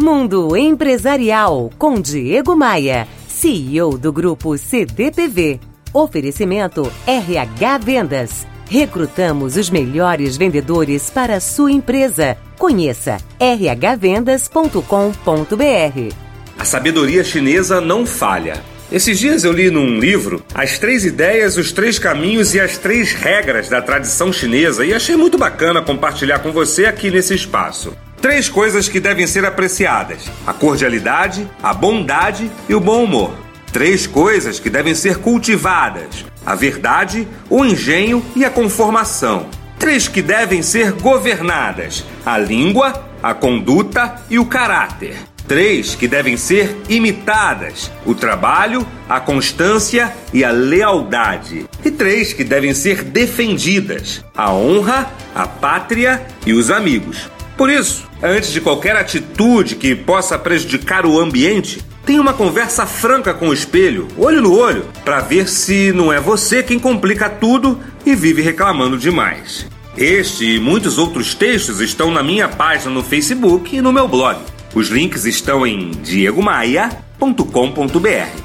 [0.00, 5.60] Mundo Empresarial com Diego Maia, CEO do grupo CDPV.
[5.92, 8.46] Oferecimento RH Vendas.
[8.70, 12.38] Recrutamos os melhores vendedores para a sua empresa.
[12.58, 16.14] Conheça rhvendas.com.br.
[16.58, 18.62] A sabedoria chinesa não falha.
[18.90, 23.12] Esses dias eu li num livro as três ideias, os três caminhos e as três
[23.12, 27.92] regras da tradição chinesa e achei muito bacana compartilhar com você aqui nesse espaço.
[28.20, 33.34] Três coisas que devem ser apreciadas: a cordialidade, a bondade e o bom humor.
[33.72, 39.46] Três coisas que devem ser cultivadas: a verdade, o engenho e a conformação.
[39.78, 45.16] Três que devem ser governadas: a língua, a conduta e o caráter.
[45.48, 51.66] Três que devem ser imitadas: o trabalho, a constância e a lealdade.
[51.82, 57.30] E três que devem ser defendidas: a honra, a pátria e os amigos.
[57.60, 63.34] Por isso, antes de qualquer atitude que possa prejudicar o ambiente, Tenha uma conversa franca
[63.34, 67.78] com o espelho, olho no olho, para ver se não é você quem complica tudo
[68.06, 69.66] e vive reclamando demais.
[69.94, 74.40] Este e muitos outros textos estão na minha página no Facebook e no meu blog.
[74.74, 78.42] Os links estão em diegomaia.com.br.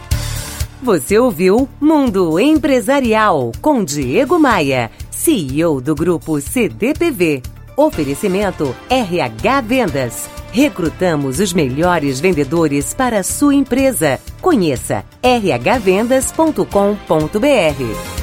[0.84, 7.55] Você ouviu Mundo Empresarial com Diego Maia, CEO do grupo CDPV.
[7.76, 10.30] Oferecimento RH Vendas.
[10.52, 14.20] Recrutamos os melhores vendedores para a sua empresa.
[14.42, 18.15] Conheça rhvendas.com.br.